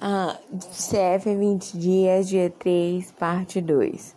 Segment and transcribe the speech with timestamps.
[0.00, 4.14] Ah, CF 20 dias, dia 3, parte 2.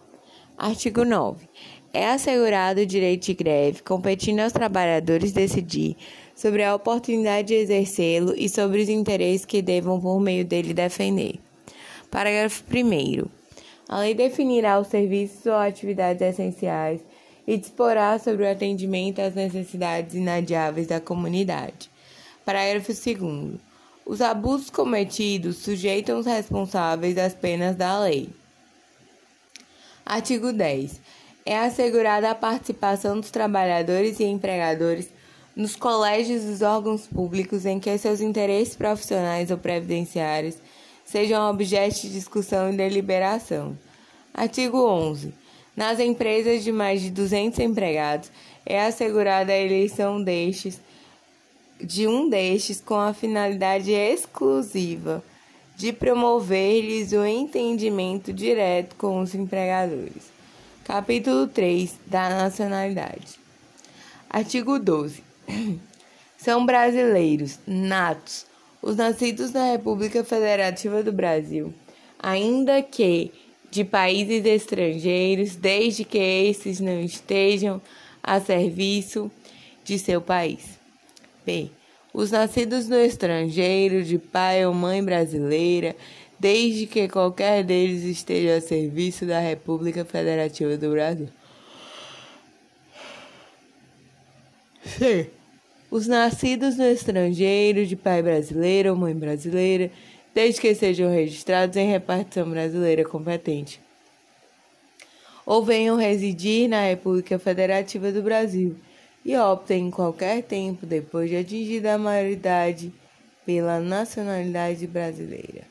[0.58, 1.48] Artigo 9.
[1.94, 5.96] É assegurado o direito de greve, competindo aos trabalhadores decidir
[6.36, 11.40] sobre a oportunidade de exercê-lo e sobre os interesses que devam, por meio dele, defender.
[12.12, 13.26] Parágrafo 1.
[13.88, 17.02] A lei definirá os serviços ou atividades essenciais
[17.48, 21.90] e disporá sobre o atendimento às necessidades inadiáveis da comunidade.
[22.44, 23.67] Parágrafo 2.
[24.08, 28.30] Os abusos cometidos sujeitam os responsáveis às penas da lei.
[30.06, 31.02] Artigo 10.
[31.46, 35.10] É assegurada a participação dos trabalhadores e empregadores
[35.54, 40.56] nos colégios dos órgãos públicos em que seus interesses profissionais ou previdenciários
[41.04, 43.78] sejam objeto de discussão e deliberação.
[44.34, 45.34] Artigo 11.
[45.76, 48.32] Nas empresas de mais de 200 empregados,
[48.66, 50.80] é assegurada a eleição destes
[51.82, 55.24] de um destes com a finalidade exclusiva
[55.76, 60.32] de promover-lhes o entendimento direto com os empregadores.
[60.84, 63.40] Capítulo 3 da Nacionalidade.
[64.30, 65.24] Artigo 12.
[66.38, 68.48] São brasileiros natos
[68.82, 71.74] os nascidos na República Federativa do Brasil,
[72.20, 73.32] ainda que
[73.70, 77.82] de países estrangeiros, desde que esses não estejam
[78.24, 79.30] a serviço
[79.84, 80.80] de seu país.
[81.48, 81.72] B.
[82.14, 85.96] Os nascidos no estrangeiro, de pai ou mãe brasileira,
[86.38, 91.30] desde que qualquer deles esteja a serviço da República Federativa do Brasil.
[94.84, 95.30] C.
[95.90, 99.90] Os nascidos no estrangeiro, de pai brasileiro ou mãe brasileira,
[100.36, 103.80] desde que sejam registrados em repartição brasileira competente,
[105.46, 108.76] ou venham residir na República Federativa do Brasil
[109.28, 112.94] e optem em qualquer tempo depois de atingida a maioridade
[113.46, 115.64] pela nacionalidade brasileira.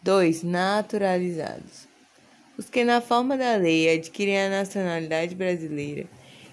[0.00, 0.44] 2.
[0.44, 1.88] Naturalizados.
[2.56, 6.06] Os que, na forma da lei, adquirem a nacionalidade brasileira,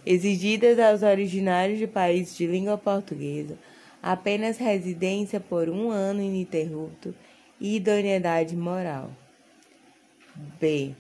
[0.04, 3.56] exigidas aos originários de países de língua portuguesa,
[4.02, 7.14] apenas residência por um ano ininterrupto
[7.62, 9.12] e idoneidade moral.
[10.60, 10.96] B.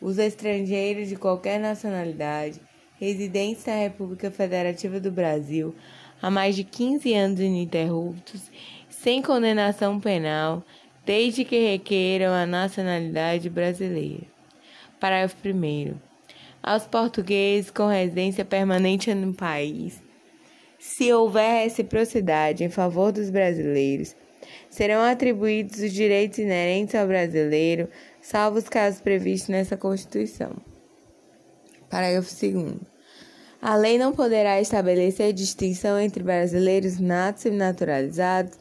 [0.00, 2.58] Os estrangeiros de qualquer nacionalidade
[3.00, 5.74] residentes na República Federativa do Brasil
[6.20, 8.50] há mais de 15 anos ininterruptos,
[8.88, 10.64] sem condenação penal,
[11.04, 14.24] desde que requeram a nacionalidade brasileira.
[14.98, 15.94] Parágrafo 1.
[16.62, 20.02] Aos portugueses com residência permanente no país,
[20.78, 24.16] se houver reciprocidade em favor dos brasileiros,
[24.68, 27.88] serão atribuídos os direitos inerentes ao brasileiro,
[28.20, 30.56] salvo os casos previstos nessa Constituição.
[31.88, 32.76] Parágrafo 2.
[33.60, 38.52] A lei não poderá estabelecer distinção entre brasileiros natos e naturalizados,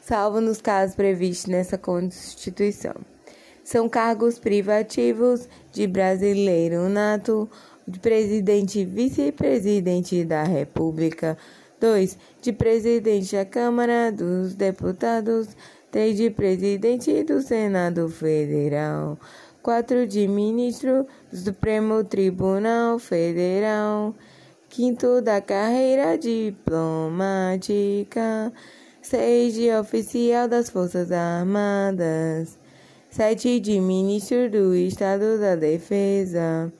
[0.00, 2.94] salvo nos casos previstos nessa Constituição.
[3.62, 7.48] São cargos privativos de brasileiro nato,
[7.86, 11.36] de presidente e vice-presidente da República.
[11.80, 12.18] 2.
[12.40, 15.48] De presidente da Câmara dos Deputados.
[15.90, 16.16] 3.
[16.16, 19.18] De presidente do Senado Federal.
[19.62, 24.14] 4 de ministro do Supremo Tribunal Federal,
[24.68, 28.52] quinto da carreira diplomática,
[29.02, 32.58] 6 de oficial das Forças Armadas,
[33.10, 36.72] 7 de ministro do Estado da Defesa.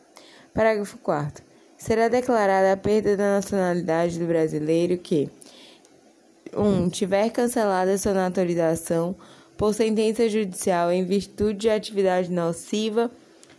[0.54, 1.44] Parágrafo 4
[1.76, 5.30] Será declarada a perda da nacionalidade do brasileiro que
[6.52, 6.60] 1.
[6.60, 9.14] Um, tiver cancelada sua naturalização
[9.58, 13.10] por sentença judicial em virtude de atividade nociva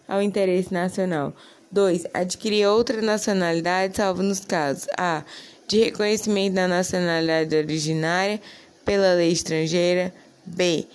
[0.07, 1.35] ao interesse nacional.
[1.71, 2.07] 2.
[2.13, 5.23] Adquirir outra nacionalidade, salvo nos casos a.
[5.67, 8.41] de reconhecimento da nacionalidade originária
[8.83, 10.11] pela lei estrangeira,
[10.45, 10.87] b.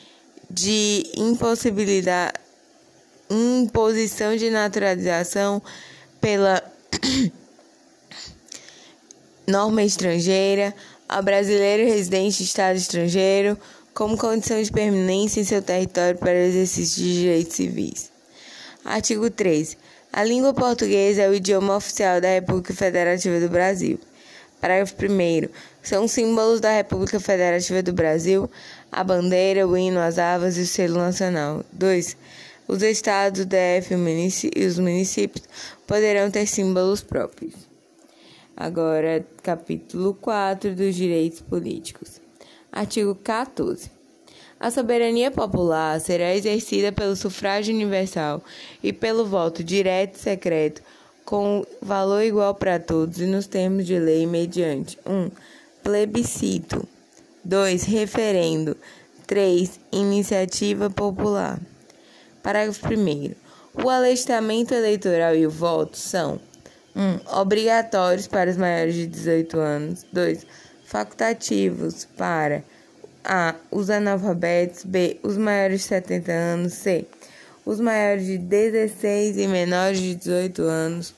[0.51, 2.33] de impossibilidade
[3.31, 5.63] imposição de naturalização
[6.21, 6.63] pela
[9.47, 10.75] norma estrangeira
[11.09, 13.59] ao brasileiro residente de estado estrangeiro
[13.95, 18.11] como condição de permanência em seu território para o exercício de direitos civis.
[18.85, 19.77] Artigo 3.
[20.13, 23.99] A língua portuguesa é o idioma oficial da República Federativa do Brasil.
[24.61, 25.49] Parágrafo 1.
[25.83, 28.51] São símbolos da República Federativa do Brasil
[28.91, 31.65] a bandeira, o hino, as armas e o selo nacional.
[31.73, 32.17] 2.
[32.67, 33.95] Os estados, o DF
[34.57, 35.45] e os municípios
[35.87, 37.55] poderão ter símbolos próprios.
[38.57, 42.24] Agora, capítulo 4 dos direitos políticos.
[42.75, 43.89] Artigo 14.
[44.59, 48.43] A soberania popular será exercida pelo sufrágio universal
[48.83, 50.83] e pelo voto direto e secreto,
[51.25, 55.13] com valor igual para todos e nos termos de lei mediante 1.
[55.13, 55.31] Um,
[55.85, 56.85] plebiscito
[57.45, 57.85] 2.
[57.85, 58.77] Referendo
[59.25, 59.79] 3.
[59.93, 61.61] Iniciativa popular.
[62.43, 63.35] Parágrafo 1.
[63.85, 66.41] O alistamento eleitoral e o voto são
[66.97, 67.01] 1.
[67.01, 70.05] Um, obrigatórios para os maiores de 18 anos.
[70.13, 70.45] 2.
[70.95, 72.63] Facultativos para
[73.25, 73.57] A.
[73.69, 74.85] Os analfabetos.
[74.85, 75.19] B.
[75.25, 76.73] Os maiores de 70 anos.
[76.75, 77.05] C.
[77.67, 81.13] Os maiores de 16 e menores de 18 anos.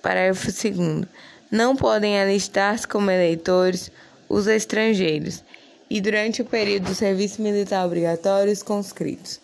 [0.00, 1.04] Parágrafo 2.
[1.50, 3.90] Não podem alistar-se como eleitores
[4.28, 5.42] os estrangeiros
[5.90, 9.40] e durante o período do serviço militar obrigatório os conscritos.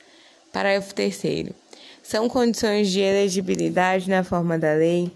[0.53, 1.51] Parágrafo 3
[2.01, 5.11] São condições de elegibilidade na forma da lei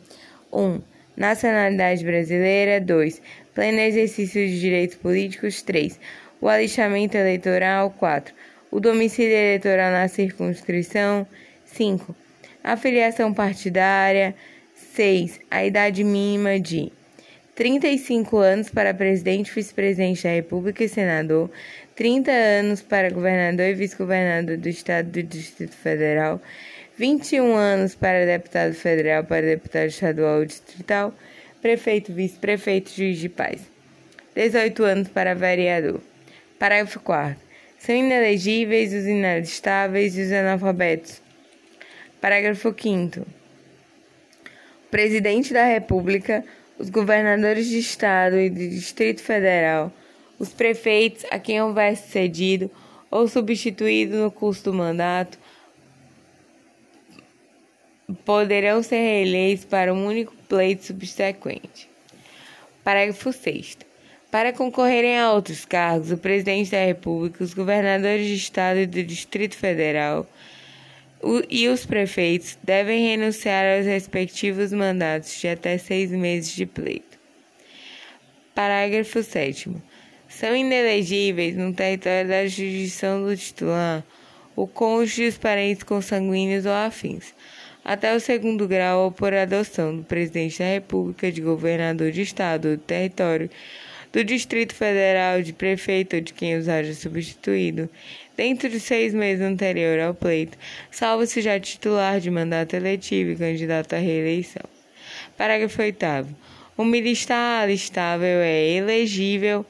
[0.52, 0.60] 1.
[0.60, 0.80] Um,
[1.20, 3.20] nacionalidade brasileira 2.
[3.54, 6.00] Pleno exercício de direitos políticos 3.
[6.40, 8.34] O alistamento eleitoral 4.
[8.70, 11.26] O domicílio eleitoral na circunscrição
[11.66, 12.16] 5.
[12.64, 14.34] A filiação partidária
[14.94, 15.40] 6.
[15.50, 16.90] A idade mínima de
[17.54, 21.50] 35 anos para presidente, vice-presidente da República e senador,
[21.96, 26.40] 30 anos para governador e vice-governador do Estado do Distrito Federal,
[27.00, 31.14] 21 anos para deputado federal, para deputado estadual ou distrital,
[31.62, 33.62] prefeito, vice-prefeito, juiz de paz,
[34.34, 35.98] 18 anos para vereador.
[36.58, 37.40] Parágrafo 4.
[37.78, 41.22] São inelegíveis os inalistáveis e os analfabetos.
[42.20, 43.20] Parágrafo 5.
[43.20, 43.26] O
[44.90, 46.44] presidente da República
[46.78, 49.90] os governadores de Estado e de Distrito Federal,
[50.38, 52.70] os prefeitos a quem houver cedido
[53.10, 55.38] ou substituído no curso do mandato,
[58.24, 61.88] poderão ser reeleitos para um único pleito subsequente.
[62.82, 63.78] Parágrafo 6.
[64.30, 69.02] Para concorrerem a outros cargos, o presidente da República, os governadores de Estado e do
[69.02, 70.26] Distrito Federal,
[71.48, 77.18] e os prefeitos devem renunciar aos respectivos mandatos de até seis meses de pleito.
[78.54, 79.70] Parágrafo 7.
[80.28, 84.04] São inelegíveis no território da jurisdição do titular
[84.56, 87.34] o cônjuge, os parentes consanguíneos ou afins,
[87.84, 92.70] até o segundo grau ou por adoção do presidente da República, de governador de estado
[92.70, 93.50] ou território,
[94.12, 97.88] do Distrito Federal, de prefeito ou de quem os haja substituído,
[98.36, 100.58] dentro de seis meses anterior ao pleito,
[100.90, 104.62] salvo se já titular de mandato eletivo e candidato à reeleição.
[105.36, 106.04] Parágrafo 8
[106.76, 109.64] O militar alistável é elegível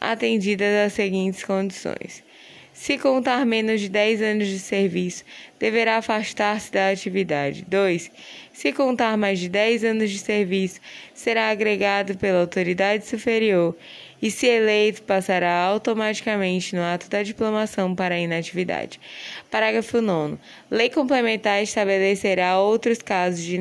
[0.00, 2.22] atendidas as seguintes condições.
[2.80, 5.24] Se contar menos de 10 anos de serviço,
[5.58, 7.64] deverá afastar-se da atividade.
[7.66, 8.08] 2.
[8.52, 10.80] Se contar mais de 10 anos de serviço,
[11.12, 13.76] será agregado pela autoridade superior
[14.20, 18.98] e, se eleito, passará automaticamente no ato da diplomação para a inatividade.
[19.50, 20.38] Parágrafo 9.
[20.70, 23.56] Lei complementar estabelecerá outros casos de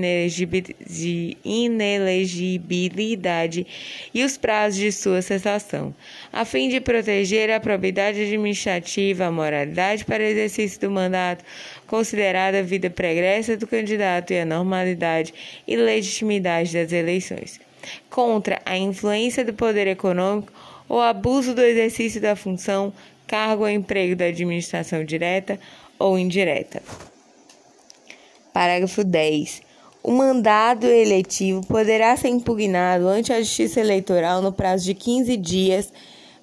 [1.44, 3.68] inelegibilidade
[4.14, 5.94] e os prazos de sua cessação,
[6.32, 11.44] a fim de proteger a probidade administrativa, a moralidade para exercício do mandato,
[11.86, 15.34] considerada a vida pregressa do candidato e a normalidade
[15.68, 17.67] e legitimidade das eleições
[18.10, 20.52] contra a influência do poder econômico
[20.88, 22.94] ou abuso do exercício da função,
[23.26, 25.60] cargo ou emprego da administração direta
[26.00, 26.82] ou indireta.
[28.54, 29.62] Parágrafo 10.
[30.02, 35.92] O mandado eletivo poderá ser impugnado ante a Justiça Eleitoral no prazo de 15 dias,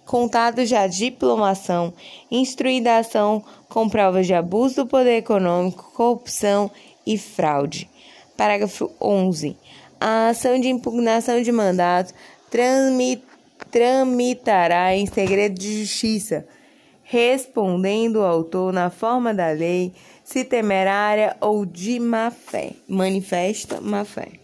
[0.05, 1.95] contado já diplomação,
[2.31, 6.71] instruída a ação com provas de abuso do poder econômico, corrupção
[7.07, 7.89] e fraude.
[8.37, 9.57] Parágrafo 11
[10.07, 12.13] a ação de impugnação de mandato
[13.71, 16.47] tramitará em segredo de justiça,
[17.03, 24.05] respondendo o autor na forma da lei, se temerária ou de má fé, manifesta má
[24.05, 24.44] fé.